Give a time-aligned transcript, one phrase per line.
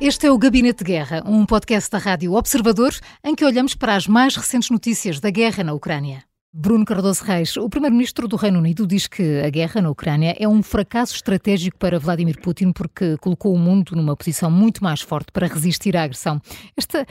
[0.00, 3.94] Este é o Gabinete de Guerra, um podcast da Rádio Observador em que olhamos para
[3.94, 6.24] as mais recentes notícias da guerra na Ucrânia.
[6.50, 10.48] Bruno Cardoso Reis, o primeiro-ministro do Reino Unido, diz que a guerra na Ucrânia é
[10.48, 15.30] um fracasso estratégico para Vladimir Putin porque colocou o mundo numa posição muito mais forte
[15.32, 16.40] para resistir à agressão.
[16.74, 17.06] Esta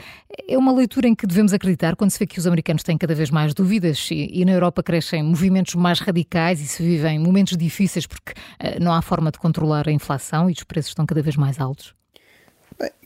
[0.48, 3.14] é uma leitura em que devemos acreditar quando se vê que os americanos têm cada
[3.14, 7.56] vez mais dúvidas e, e na Europa crescem movimentos mais radicais e se vivem momentos
[7.56, 11.22] difíceis porque uh, não há forma de controlar a inflação e os preços estão cada
[11.22, 11.99] vez mais altos.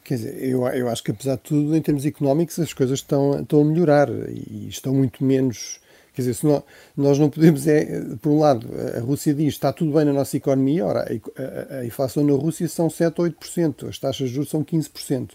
[0.04, 3.40] Quer dizer, eu, eu acho que apesar de tudo, em termos económicos, as coisas estão,
[3.40, 5.80] estão a melhorar e estão muito menos.
[6.12, 6.46] Quer dizer, se
[6.94, 10.36] nós, não podemos, é, por um lado, a Rússia diz está tudo bem na nossa
[10.36, 14.50] economia, ora, a, a, inflação na Rússia são 7 ou 8%, as taxas de juros
[14.50, 15.30] são 15%.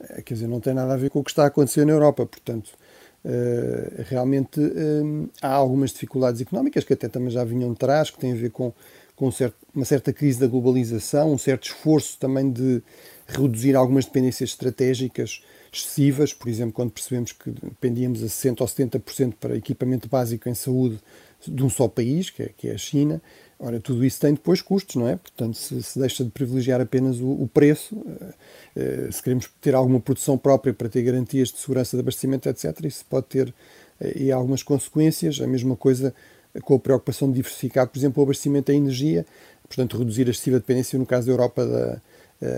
[0.00, 1.92] Eh, quer dizer, não tem nada a ver com o que está a acontecer na
[1.92, 2.70] Europa, portanto,
[3.22, 8.18] Uh, realmente uh, há algumas dificuldades económicas que até também já vinham de trás, que
[8.18, 8.72] têm a ver com,
[9.14, 12.82] com um certo, uma certa crise da globalização, um certo esforço também de
[13.32, 15.42] reduzir algumas dependências estratégicas
[15.72, 20.54] excessivas, por exemplo, quando percebemos que dependíamos a 60% ou 70% para equipamento básico em
[20.54, 20.98] saúde
[21.46, 23.22] de um só país, que é, que é a China.
[23.58, 25.16] Ora, tudo isso tem depois custos, não é?
[25.16, 30.00] Portanto, se, se deixa de privilegiar apenas o, o preço, uh, se queremos ter alguma
[30.00, 33.48] produção própria para ter garantias de segurança de abastecimento, etc., isso pode ter
[34.00, 35.40] uh, algumas consequências.
[35.40, 36.14] A mesma coisa
[36.62, 39.26] com a preocupação de diversificar, por exemplo, o abastecimento da energia,
[39.68, 42.00] portanto, reduzir a excessiva dependência, no caso da Europa, da,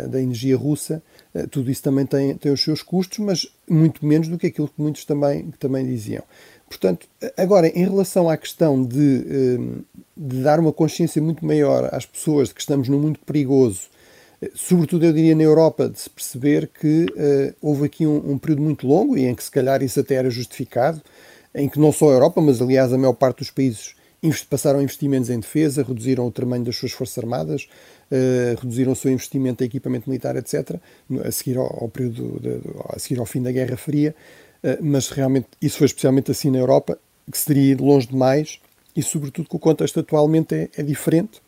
[0.08, 1.02] da energia russa,
[1.34, 4.69] eh, tudo isso também tem, tem os seus custos, mas muito menos do que aquilo
[4.69, 6.22] que muitos também, que também diziam.
[6.69, 9.83] Portanto, agora, em relação à questão de, eh,
[10.16, 13.88] de, dar uma consciência muito maior às pessoas de que estamos num mundo perigoso,
[14.55, 17.06] sobretudo eu diria na Europa, de se perceber que
[17.60, 20.30] houve aqui um, um, período muito longo e em que se calhar isso até era
[20.30, 21.00] justificado,
[21.55, 23.94] em que não só a Europa, mas aliás a maior parte dos países
[24.48, 27.69] passaram investimentos em defesa, reduziram o tamanho das suas forças armadas,
[28.11, 30.77] uh, reduziram o seu investimento em equipamento militar, etc.,
[31.25, 32.60] a seguir ao, ao período, de,
[32.91, 34.15] a seguir ao fim da Guerra Fria,
[34.62, 36.99] uh, mas realmente isso foi especialmente assim na Europa,
[37.31, 38.60] que seria ir longe demais
[38.94, 41.41] e, sobretudo, que o contexto atualmente é, é diferente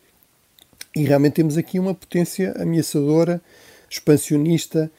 [0.95, 3.41] e realmente temos aqui uma potência ameaçadora,
[3.89, 4.89] expansionista,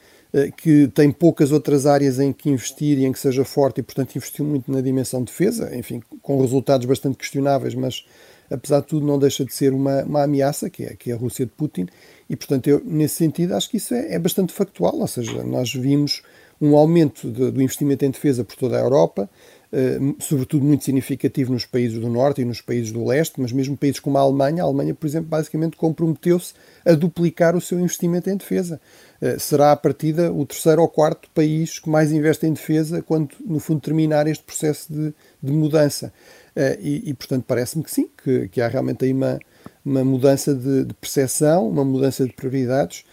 [0.57, 4.15] que tem poucas outras áreas em que investir e em que seja forte e, portanto,
[4.15, 8.05] investiu muito na dimensão de defesa, enfim, com resultados bastante questionáveis, mas
[8.49, 11.17] apesar de tudo não deixa de ser uma, uma ameaça, que é, que é a
[11.17, 11.87] Rússia de Putin,
[12.29, 15.73] e, portanto, eu, nesse sentido, acho que isso é, é bastante factual, ou seja, nós
[15.73, 16.21] vimos
[16.59, 19.29] um aumento de, do investimento em defesa por toda a Europa,
[19.71, 23.75] eh, sobretudo muito significativo nos países do Norte e nos países do Leste, mas mesmo
[23.77, 26.53] países como a Alemanha, a Alemanha, por exemplo, basicamente comprometeu-se
[26.85, 28.79] a duplicar o seu investimento em defesa.
[29.21, 33.29] Eh, será a partida o terceiro ou quarto país que mais investe em defesa quando,
[33.45, 36.13] no fundo, terminar este processo de, de mudança.
[36.55, 39.39] Eh, e, e, portanto, parece-me que sim, que, que, há realmente aí uma,
[39.85, 43.03] uma mudança de, de percepção, uma mudança de prioridades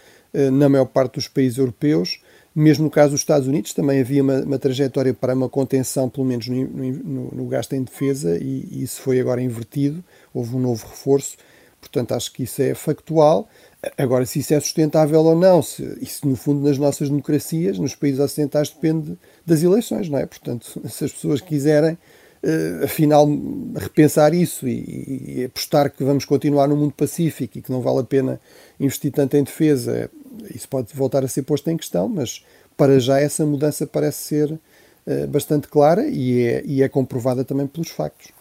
[0.51, 2.19] na maior parte dos países europeus
[2.55, 6.25] mesmo no caso dos Estados Unidos, também havia uma, uma trajetória para uma contenção, pelo
[6.25, 10.01] menos no, no, no gasto em defesa, e, e, isso foi agora invertido.
[10.33, 11.35] Houve um novo reforço.
[11.81, 13.49] Portanto, acho que isso é factual.
[13.97, 17.95] Agora, se isso é sustentável ou não, se, isso no fundo nas nossas democracias, nos
[17.95, 20.25] países ocidentais, depende das eleições, não é?
[20.25, 23.27] Portanto, se as pessoas quiserem, uh, afinal,
[23.75, 27.99] repensar isso e, e apostar que vamos continuar no mundo pacífico e que não vale
[27.99, 28.39] a pena
[28.79, 30.09] investir tanto em defesa,
[30.53, 32.43] isso pode voltar a ser posto em questão, mas
[32.75, 37.67] para já essa mudança parece ser uh, bastante clara e é, e é comprovada também
[37.67, 38.31] pelos factos.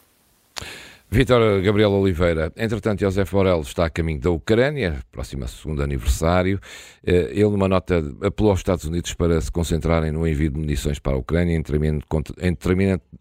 [1.14, 6.58] Vítor Gabriel Oliveira, entretanto, José Borrell está a caminho da Ucrânia, próximo segundo aniversário.
[7.06, 10.98] Eh, ele, numa nota, apelou aos Estados Unidos para se concentrarem no envio de munições
[10.98, 11.62] para a Ucrânia, em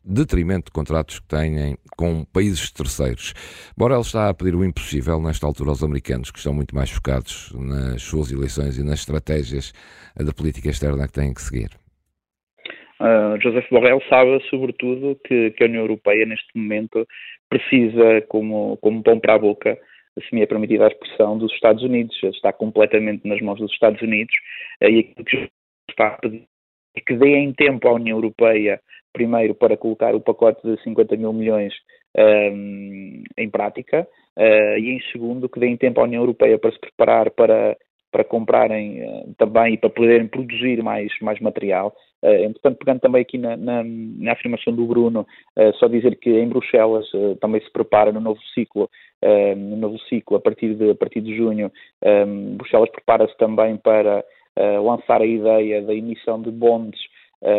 [0.03, 3.35] detrimento de contratos que têm com países terceiros.
[3.77, 7.53] Borrell está a pedir o impossível, nesta altura, aos americanos, que estão muito mais focados
[7.53, 9.71] nas suas eleições e nas estratégias
[10.15, 11.82] da política externa que têm que seguir.
[13.03, 17.05] Uh, José Borrell sabe, sobretudo, que, que, a União Europeia, neste momento,
[17.49, 19.77] precisa, como, como pão para a boca,
[20.17, 22.17] se me é permitida a expressão, dos Estados Unidos.
[22.23, 24.33] Está completamente nas mãos dos Estados Unidos
[24.81, 25.49] uh, e aquilo que
[25.89, 26.47] está a pedir
[26.95, 28.79] é que deem tempo à União Europeia,
[29.11, 31.73] primeiro, para colocar o pacote de 50 mil milhões
[32.15, 34.07] um, em prática,
[34.37, 37.75] uh, e em segundo, que deem tempo à União Europeia para se preparar para
[38.11, 39.01] para comprarem
[39.39, 41.91] também e para poderem produzir mais, mais material.
[42.23, 45.27] Uh, entretanto, pegando também aqui na, na, na afirmação do Bruno,
[45.57, 48.89] uh, só dizer que em Bruxelas uh, também se prepara no novo ciclo,
[49.55, 51.71] no novo ciclo a partir de, a partir de junho,
[52.57, 54.21] Bruxelas prepara-se também para
[54.83, 56.99] lançar a ideia da emissão de bonds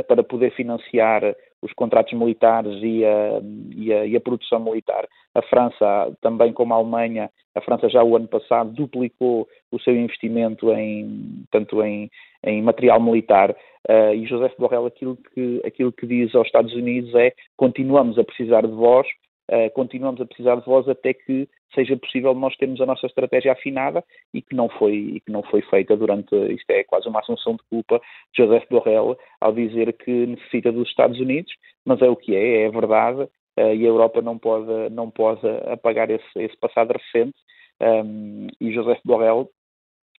[0.06, 1.22] para poder financiar
[1.62, 3.40] os contratos militares e a,
[3.74, 5.08] e, a, e a, produção militar.
[5.34, 9.96] A França, também como a Alemanha, a França já o ano passado duplicou o seu
[9.96, 12.10] investimento em, tanto em,
[12.44, 13.54] em material militar.
[13.88, 18.24] Uh, e José Borrell aquilo que, aquilo que diz aos Estados Unidos é continuamos a
[18.24, 19.06] precisar de vós,
[19.50, 23.52] uh, continuamos a precisar de vós até que seja possível nós termos a nossa estratégia
[23.52, 24.02] afinada
[24.32, 27.56] e que não foi, e que não foi feita durante, isto é quase uma assunção
[27.56, 28.00] de culpa
[28.34, 31.52] de José Borrell ao dizer que necessita dos Estados Unidos,
[31.84, 35.46] mas é o que é, é verdade uh, e a Europa não pode, não pode
[35.70, 37.36] apagar esse, esse passado recente
[37.82, 39.50] um, e José Borrell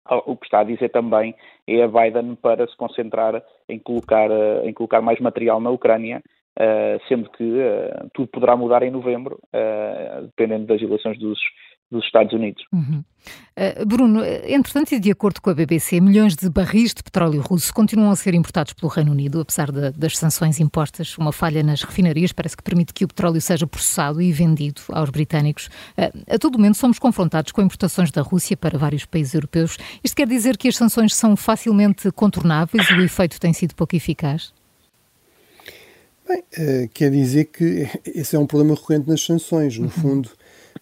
[0.09, 1.35] o que está a dizer também
[1.67, 4.29] é a Biden para se concentrar em colocar,
[4.63, 6.21] em colocar mais material na Ucrânia,
[7.07, 7.61] sendo que
[8.13, 9.39] tudo poderá mudar em novembro,
[10.23, 11.39] dependendo das eleições dos,
[11.91, 12.63] dos Estados Unidos.
[12.73, 13.03] Uhum.
[13.57, 17.73] Uh, Bruno, entretanto, e de acordo com a BBC, milhões de barris de petróleo russo
[17.73, 21.17] continuam a ser importados pelo Reino Unido, apesar de, das sanções impostas.
[21.17, 25.09] Uma falha nas refinarias parece que permite que o petróleo seja processado e vendido aos
[25.09, 25.67] britânicos.
[25.97, 29.77] Uh, a todo momento somos confrontados com importações da Rússia para vários países europeus.
[30.03, 33.95] Isto quer dizer que as sanções são facilmente contornáveis e o efeito tem sido pouco
[33.95, 34.53] eficaz?
[36.27, 39.77] Bem, uh, quer dizer que esse é um problema recorrente nas sanções.
[39.77, 39.91] No uhum.
[39.91, 40.29] fundo,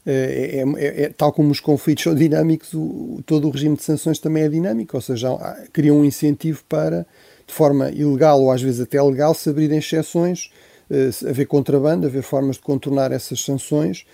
[0.05, 4.19] é, é, é, tal como os conflitos são dinâmicos, o, todo o regime de sanções
[4.19, 5.29] também é dinâmico, ou seja,
[5.71, 7.05] cria um incentivo para,
[7.47, 10.51] de forma ilegal ou às vezes até legal, se abrirem exceções,
[10.89, 14.05] uh, haver contrabando, haver formas de contornar essas sanções.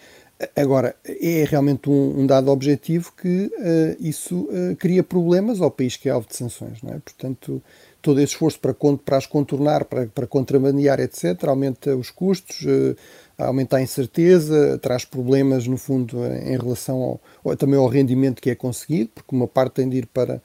[0.55, 5.97] Agora, é realmente um, um dado objetivo que uh, isso uh, cria problemas ao país
[5.97, 6.99] que é alvo de sanções, não é?
[6.99, 7.61] Portanto,
[8.01, 12.65] todo esse esforço para, para as contornar, para, para contrabandear, etc., aumenta os custos,
[13.39, 18.55] aumenta a incerteza, traz problemas, no fundo, em relação ao, também ao rendimento que é
[18.55, 20.41] conseguido, porque uma parte tem de ir para,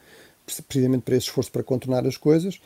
[0.66, 2.60] precisamente para esse esforço para contornar as coisas.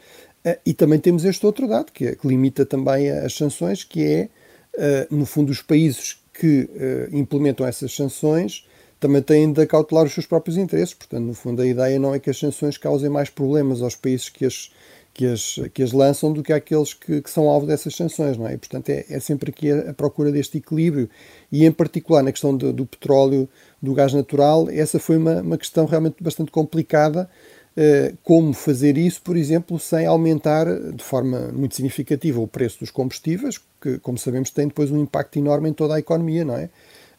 [0.44, 4.04] Eh, e também temos este outro dado, que, é, que limita também as sanções, que
[4.04, 4.28] é,
[4.76, 8.64] eh, no fundo, os países que eh, implementam essas sanções
[9.00, 10.94] também têm de acautelar os seus próprios interesses.
[10.94, 14.28] Portanto, no fundo, a ideia não é que as sanções causem mais problemas aos países
[14.28, 14.70] que as
[15.18, 18.46] que as, que as lançam do que aqueles que, que são alvo dessas sanções, não
[18.46, 18.54] é?
[18.54, 21.10] E, portanto, é, é sempre aqui a, a, procura deste equilíbrio
[21.50, 23.48] e, em particular, na questão do, do petróleo,
[23.82, 27.28] do gás natural, essa foi uma, uma questão realmente bastante complicada.
[27.76, 32.90] Uh, como fazer isso, por exemplo, sem aumentar de forma muito significativa o preço dos
[32.92, 36.70] combustíveis, que, como sabemos, tem depois um impacto enorme em toda a economia, não é?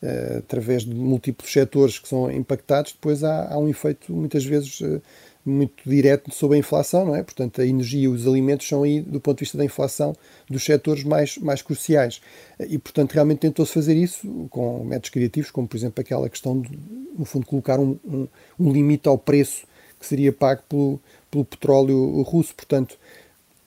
[0.01, 4.79] Uh, através de múltiplos setores que são impactados, depois há, há um efeito muitas vezes
[4.79, 5.01] uh,
[5.49, 7.23] muito direto sobre a inflação, não é?
[7.23, 10.15] Portanto, a energia e os alimentos são aí, do ponto de vista da inflação,
[10.49, 12.21] dos setores mais, mais cruciais.
[12.59, 16.77] E, portanto, realmente tentou-se fazer isso com métodos criativos, como, por exemplo, aquela questão de,
[17.17, 18.27] no fundo, colocar um, um,
[18.59, 19.67] um limite ao preço
[19.99, 20.99] que seria pago pelo,
[21.29, 22.55] pelo petróleo russo.
[22.55, 22.97] Portanto,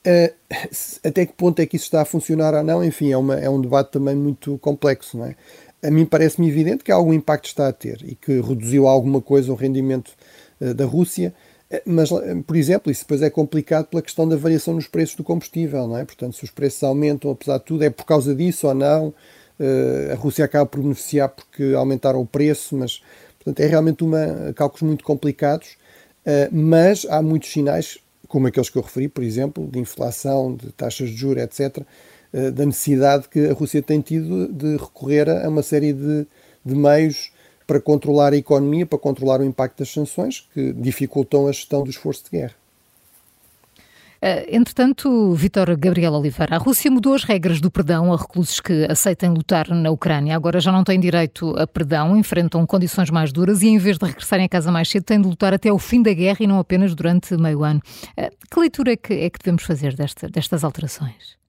[0.07, 0.35] uh,
[1.05, 3.49] até que ponto é que isso está a funcionar ou não, enfim, é, uma, é
[3.51, 5.37] um debate também muito complexo, não é?
[5.83, 9.53] A mim parece-me evidente que algum impacto está a ter e que reduziu alguma coisa
[9.53, 10.13] o rendimento
[10.61, 11.35] uh, da Rússia,
[11.87, 12.11] mas,
[12.47, 15.97] por exemplo, isso depois é complicado pela questão da variação nos preços do combustível, não
[15.97, 16.05] é?
[16.05, 19.15] Portanto, se os preços aumentam, apesar de tudo, é por causa disso ou não?
[19.59, 23.03] Eh, a Rússia acaba por beneficiar porque aumentaram o preço, mas,
[23.39, 25.77] portanto, é realmente uma, cálculos muito complicados,
[26.27, 27.99] eh, mas há muitos sinais,
[28.29, 31.85] como aqueles que eu referi, por exemplo, de inflação, de taxas de juros, etc.,
[32.33, 36.27] eh, da necessidade que a Rússia tem tido de recorrer a uma série de,
[36.65, 37.32] de meios
[37.73, 41.89] para controlar a economia, para controlar o impacto das sanções, que dificultam a gestão do
[41.89, 42.55] esforço de guerra.
[44.23, 48.85] Uh, entretanto, Vítor Gabriel Oliveira, a Rússia mudou as regras do perdão a reclusos que
[48.91, 50.37] aceitem lutar na Ucrânia.
[50.37, 54.05] Agora já não têm direito a perdão, enfrentam condições mais duras e, em vez de
[54.05, 56.59] regressarem a casa mais cedo, têm de lutar até o fim da guerra e não
[56.59, 57.81] apenas durante meio ano.
[58.11, 61.42] Uh, que leitura é que, é que devemos fazer desta, destas alterações?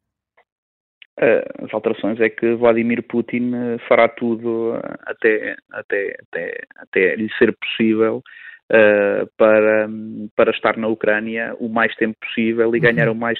[1.17, 7.29] As alterações é que Vladimir Putin eh, fará tudo eh, até, até, até, até lhe
[7.37, 8.23] ser possível
[8.71, 9.87] uh, para,
[10.35, 13.13] para estar na Ucrânia o mais tempo possível e ganhar uhum.
[13.13, 13.39] o, mais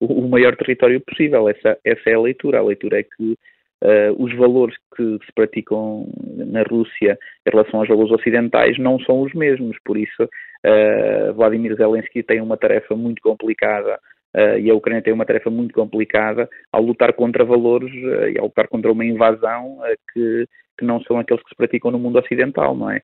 [0.00, 1.48] o, o, maior território possível.
[1.48, 2.58] Essa, essa é a leitura.
[2.58, 7.16] A leitura é que uh, os valores que se praticam na Rússia
[7.46, 9.76] em relação aos valores ocidentais não são os mesmos.
[9.84, 14.00] Por isso, uh, Vladimir Zelensky tem uma tarefa muito complicada
[14.34, 18.38] Uh, e a Ucrânia tem uma tarefa muito complicada ao lutar contra valores uh, e
[18.38, 22.00] ao lutar contra uma invasão uh, que, que, não são aqueles que se praticam no
[22.00, 23.00] mundo ocidental, não é?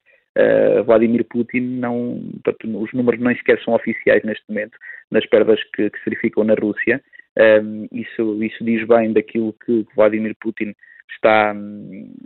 [0.87, 4.79] Vladimir Putin não, portanto, os números nem sequer são oficiais neste momento
[5.11, 7.03] nas perdas que, que se verificam na Rússia.
[7.37, 10.73] Um, isso, isso diz bem daquilo que Vladimir Putin
[11.15, 11.55] está,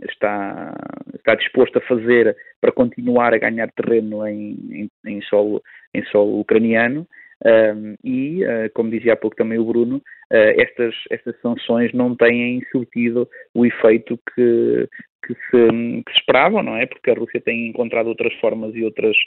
[0.09, 0.73] está,
[1.15, 5.61] está disposto a fazer para continuar a ganhar terreno em, em, em solo,
[5.93, 7.07] em solo ucraniano.
[7.43, 12.15] Um, e, uh, como dizia há pouco também o Bruno, uh, estas, estas sanções não
[12.15, 14.87] têm surtido o efeito que,
[15.25, 16.85] que, se, que se esperavam, não é?
[16.85, 19.17] Porque a Rússia tem encontrado outras formas e, outras,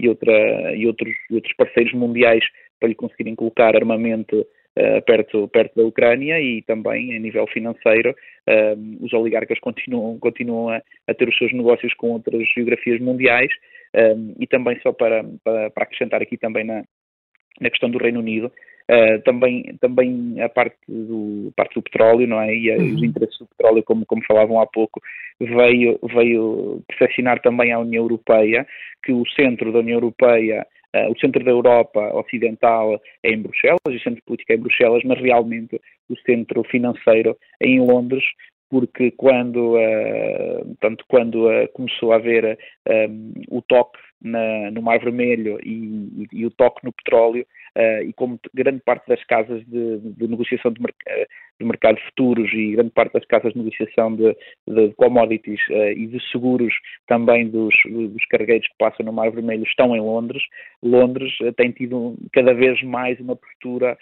[0.00, 2.44] e, outra, e outros, outros parceiros mundiais
[2.80, 8.10] para lhe conseguirem colocar armamento uh, perto, perto da Ucrânia e também a nível financeiro
[8.48, 13.50] uh, os oligarcas continuam, continuam a, a, ter os seus negócios com outras geografias mundiais
[14.38, 16.84] e também só para, para, para acrescentar aqui também na,
[17.60, 18.50] na questão do Reino Unido,
[18.90, 22.54] Uh, também, também a parte do, parte do petróleo, não é?
[22.54, 22.94] E uhum.
[22.94, 24.98] os interesses do petróleo, como, como falavam há pouco,
[25.38, 28.66] veio, veio percepcionar também à União Europeia
[29.04, 33.78] que o centro da União Europeia Uh, o centro da Europa Ocidental é em Bruxelas,
[33.86, 38.24] o centro político é em Bruxelas, mas realmente o centro financeiro é em Londres,
[38.70, 42.58] porque quando, uh, tanto quando uh, começou a haver
[43.50, 47.46] o toque na, no Mar Vermelho e, e, e, o toque no petróleo,
[47.76, 52.72] uh, e como grande parte das casas de, de negociação de, de, mercado futuros e
[52.72, 56.74] grande parte das casas de negociação de, de commodities uh, e de seguros
[57.06, 60.42] também dos, dos cargueiros que passam no Mar Vermelho estão em Londres,
[60.82, 63.96] Londres uh, tem tido cada vez mais uma postura,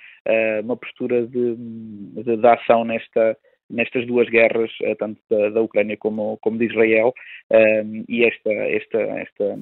[0.64, 3.37] uma postura de, de, de ação nesta
[3.68, 7.12] nestas duas guerras, tanto da, da Ucrânia como, como de Israel,
[7.50, 9.58] um, e esta, esta, esta,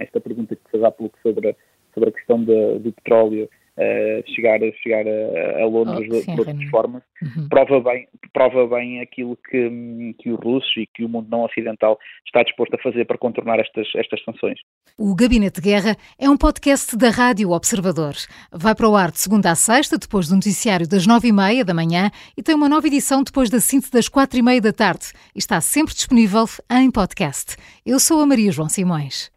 [0.00, 1.56] esta pergunta que fez há pouco sobre
[1.96, 6.40] sobre a questão de, do petróleo uh, chegar, chegar a, a Londres oh, sim, de,
[6.40, 7.48] outras formas, uhum.
[7.48, 11.98] prova, bem, prova bem aquilo que, que os russos e que o mundo não ocidental
[12.26, 14.58] está disposto a fazer para contornar estas, estas sanções.
[14.98, 18.14] O Gabinete de Guerra é um podcast da Rádio Observador.
[18.52, 21.64] Vai para o ar de segunda a sexta, depois do noticiário das nove e meia
[21.64, 24.72] da manhã e tem uma nova edição depois da cinta das quatro e meia da
[24.72, 25.12] tarde.
[25.34, 27.56] E está sempre disponível em podcast.
[27.84, 29.35] Eu sou a Maria João Simões.